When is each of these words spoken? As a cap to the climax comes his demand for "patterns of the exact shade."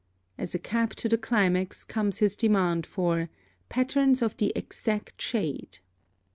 As 0.35 0.55
a 0.55 0.57
cap 0.57 0.95
to 0.95 1.07
the 1.09 1.15
climax 1.19 1.83
comes 1.83 2.17
his 2.17 2.35
demand 2.35 2.87
for 2.87 3.29
"patterns 3.69 4.23
of 4.23 4.35
the 4.37 4.51
exact 4.55 5.21
shade." 5.21 5.77